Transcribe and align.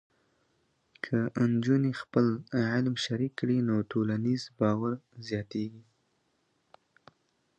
که 1.03 1.15
نجونې 1.53 1.91
خپل 2.01 2.25
علم 2.73 2.95
شریک 3.05 3.31
کړي، 3.39 3.57
نو 3.67 3.75
ټولنیز 3.91 4.41
باور 4.59 4.93
زیاتېږي. 5.27 5.83